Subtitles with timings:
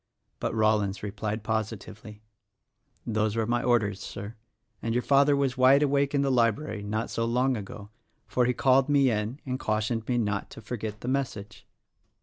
[0.39, 2.23] But Rollins replied positively,
[3.05, 4.33] "Those were my orders, Sir;
[4.81, 7.91] and your father was wide awake in the library not so long ago,
[8.25, 11.67] for he called me in and cautioned me to not forget the message."